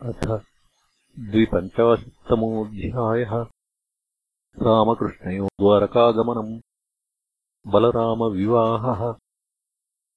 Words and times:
अथ 0.00 0.40
द्विपञ्चाशत्तमोऽध्यायः 1.18 3.46
रामकृष्णयो 4.62 5.46
द्वारकागमनम् 5.46 6.60
बलरामविवाहः। 7.66 9.18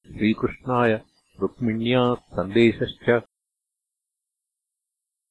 श्रीकृष्णाय 0.07 1.05
रुक्मिण्याः 1.39 2.15
सन्देशश्च। 2.15 3.21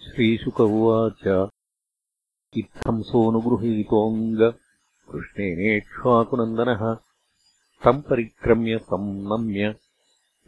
श्रीशुक 0.03 0.61
उवाच। 0.61 1.51
इत्थम् 2.57 3.03
सोऽनुगृहीतोऽङ्ग 3.03 4.55
कृष्णेनेक्ष्वाकुनन्दनः। 5.13 6.97
तम् 7.85 8.03
परिक्रम्य 8.03 8.79
संनम्य 8.79 9.75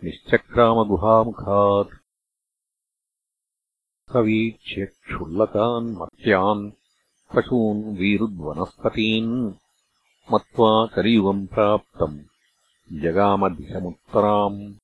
निश्चक्रामगुहामुखात् 0.04 2.01
सवीक्ष्य 4.10 4.86
क्षुल्लकान् 4.86 5.96
मत्स्यान् 5.96 6.70
पशून् 7.34 7.96
वीरुद्वनस्पतीन् 7.96 9.52
मत्वा 10.32 10.86
कलियुगम् 10.86 11.46
प्राप्तम् 11.46 12.20
जगामध्यमुत्तराम् 13.00 14.74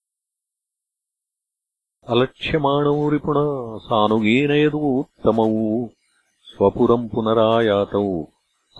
अलक्ष्यमाणौ 2.09 3.09
रिपुणा 3.09 3.77
सानुगेन 3.77 4.51
यदूत्तमौ। 4.51 5.89
स्वपुरम् 6.43 7.09
पुनरायातौ 7.09 8.27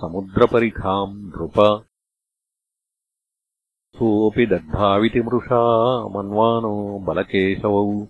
समुद्रपरिखाम् 0.01 1.19
नृप 1.19 1.83
सोऽपि 3.97 4.45
दग्धाविति 4.45 5.21
मृषा 5.21 5.61
मन्वानो 6.07 6.99
बलकेशवौ। 6.99 8.07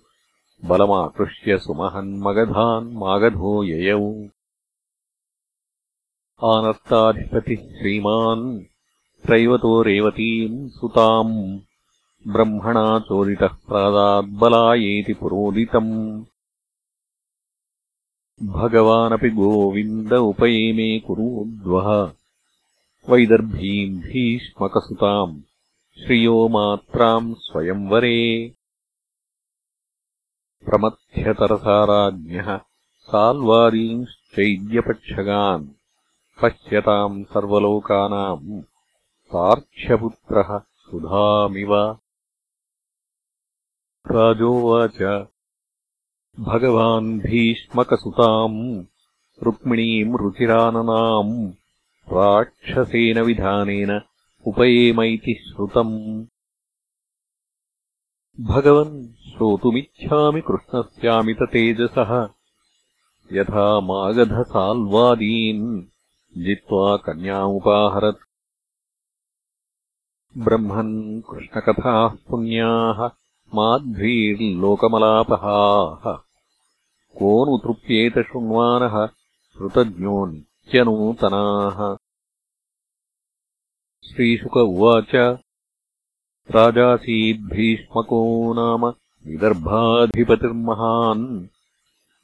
बलमाकृष्य 0.64 1.58
सुमहन्मगधान् 1.58 2.92
मागधो 2.92 3.64
ययौ। 3.64 4.12
आनर्ताधिपतिः 6.44 7.56
श्रीमान् 7.56 8.60
त्रैवतो 9.26 9.82
रेवतीम् 9.82 10.68
सुताम्। 10.68 11.58
ब्रह्मणा 12.28 12.98
चोदितः 12.98 13.48
प्रादाद्बलायेति 13.48 15.12
पुरोदितम्। 15.12 16.24
भगवानपि 18.42 19.30
गोविन्द 19.30 20.12
उपयेमे 20.12 20.98
कुरूद्वः 20.98 22.12
वैदर्भीम् 23.10 24.00
भीष्मकसुताम् 24.00 25.40
श्रियो 25.98 26.48
मात्राम् 26.48 27.34
स्वयंवरे। 27.34 28.54
प्रमथ्यतरसाराज्ञः 30.64 32.60
साल्वादींश्चैद्यपक्षगान् 33.00 35.68
पश्यताम् 36.42 37.24
सर्वलोकानाम् 37.24 38.62
सार्क्ष्यपुत्रः 39.26 40.58
सुधामिव। 40.58 41.98
राजोवाच 44.10 45.26
भगवान् 46.40 47.18
भीष्मकसुताम् 47.18 48.84
रुक्मिणीम् 49.42 50.16
रुचिराननाम् 50.16 51.52
राक्षसेन 52.12 53.20
विधानेन 53.20 54.00
उपयेमैति 54.46 55.34
श्रुतम् 55.44 55.94
भगवन् 58.40 58.92
श्रोतुमिच्छामि 59.30 60.40
कृष्णस्यामिततेजसः 60.40 62.12
यथा 63.32 63.80
मागधसाल्वादीन् 63.80 65.64
जित्वा 66.44 66.96
कन्यामुपाहरत्। 66.96 68.24
ब्रह्मन् 70.38 70.94
कृष्णकथाः 71.30 72.08
पुण्याः 72.08 73.00
माध्वीर्लोकमलापहाः 73.54 74.74
को 77.18 77.30
नु 77.46 77.58
तृप्येत 77.58 78.18
शृण्वानः 78.28 79.06
श्रुतज्ञो 79.54 80.26
नित्यनूतनाः 80.26 81.78
श्रीशुक 84.14 84.56
उवाच 84.56 85.38
राजासीद्भीष्मको 86.50 88.54
नाम 88.54 88.92
विदर्भाधिपतिर्महान्। 89.26 91.46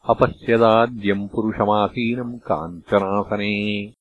अपश्यदाद्यम् 0.05 1.29
पुरुषमासीनम् 1.29 2.38
काञ्चनासने 2.38 3.93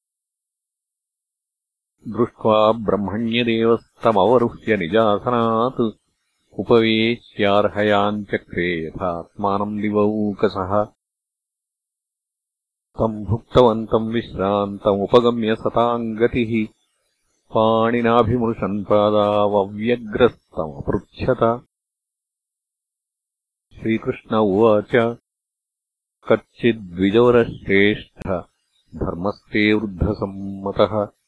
दृष्ट्वा 2.08 2.72
ब्रह्मण्यदेवस्तमवरुह्य 2.72 4.78
निजासनात् 4.78 6.00
उपवेश्यार्हयाञ्चक्रे 6.60 8.88
यथात्मानम् 8.88 9.82
दिवौकसः 9.82 10.88
तम् 13.00 13.26
भुक्तवन्तम् 13.26 14.14
विश्रान्तमुपगम्य 14.14 15.56
सताम् 15.56 16.18
गतिः। 16.18 16.74
पाणिनाभिमृशन् 17.54 18.86
पादावव्यग्रस्तमपृच्छत। 18.86 21.66
श्रीकृष्ण 23.74 24.36
उवाच 24.36 25.18
कच्चिद्विजवरश्रेष्ठ 26.32 28.28
धर्मस्ते 28.96 29.74
वृद्धसम्मतः 29.74 31.19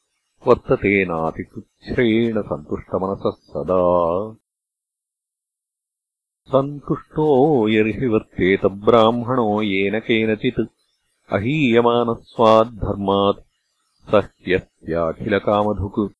वर्तते 0.47 1.05
नातिकृच्छ्रेण 1.05 2.41
सन्तुष्टमनसः 2.41 3.29
सदा। 3.29 4.35
सन्तुष्टो 6.51 7.67
यर्हि 7.67 8.07
वर्तेत 8.07 8.65
ब्राह्मणो 8.65 9.61
येन 9.61 9.99
केनचित्। 9.99 10.59
अहीयमानस्वाद्धर्मात् 11.33 14.09
स 14.09 14.15
ह्यस्याखिलकामधुक् 14.15 16.13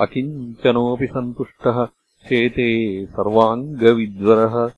अकिञ्चनोऽपि 0.00 1.06
सन्तुष्टः 1.06 1.88
चेते 2.28 3.06
सर्वाङ्गविज्वरः 3.06 4.77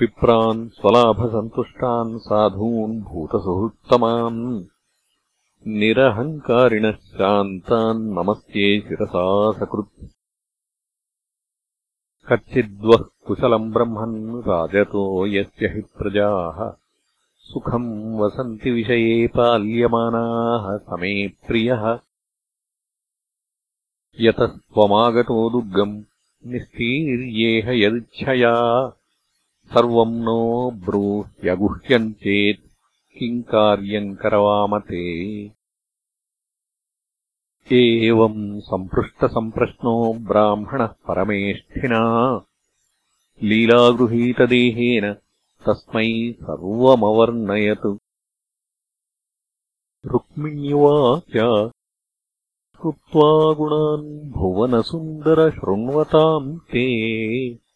विप्रान् 0.00 0.68
स्वलाभसन्तुष्टान् 0.68 2.18
साधून् 2.18 3.00
भूतसुहृत्तमान् 3.00 4.64
निरहङ्कारिणः 5.66 6.92
शान्तान् 6.92 8.10
नमस्ये 8.10 8.80
शिरसा 8.80 9.52
सकृत्। 9.52 10.10
कच्चिद्वः 12.28 13.04
कुशलम् 13.26 13.72
ब्रह्मन् 13.72 14.42
राजतो 14.42 15.26
यस्य 15.26 15.66
हि 15.66 15.80
प्रजाः। 15.80 16.72
सुखम् 17.38 18.18
वसन्ति 18.18 18.70
विषये 18.70 19.26
पाल्यमानाः 19.26 20.76
समे 20.76 21.28
प्रियः। 21.28 21.98
यतः 24.20 24.46
त्वमागतो 24.46 25.50
दुर्गम् 25.50 26.02
निस्तीर्येह 26.46 27.86
यदिच्छया 27.86 28.92
सर्वम् 29.74 30.20
नो 30.20 30.70
ब्रूह्यगुह्यम् 30.70 32.12
चेत् 32.12 32.72
किम् 33.18 33.42
कार्यम् 33.42 34.16
करवामते? 34.16 35.50
एवम् 37.72 38.60
सम्पृष्टसम्प्रश्नो 38.60 40.14
ब्राह्मणः 40.14 40.86
परमेष्ठिना। 40.86 42.40
लीलागृहीतदेहेन 43.42 45.16
तस्मै 45.66 46.32
सर्वमवर्णयत्। 46.32 47.98
रुक्मिण्युवाच 50.06 51.70
श्रुत्वा 52.76 53.54
गुणान् 53.54 54.30
भुवनसुन्दरशृण्वताम् 54.30 56.58
ते 56.58 57.67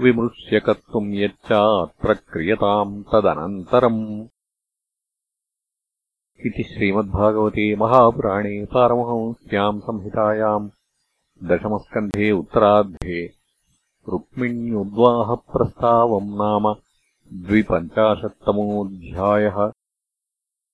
विमृश्य 0.00 0.60
कर्तुम् 0.60 1.14
यच्चात्र 1.14 2.14
क्रियताम् 2.14 3.02
तदनन्तरम्। 3.12 4.26
इति 6.46 6.62
श्रीमद्भागवते 6.70 7.66
महापुराणे 7.82 8.56
पारमहंस्याम् 8.74 9.80
संहितायाम् 9.86 10.66
दशमस्कन्धे 11.48 12.28
उत्तरार्धे 12.40 13.20
रुक्मिण्युद्वाहप्रस्तावम् 14.08 16.36
नाम 16.42 16.64
द्विपञ्चाशत्तमोऽध्यायः 17.46 19.58